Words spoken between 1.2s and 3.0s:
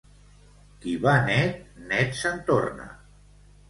net, net se'n torna.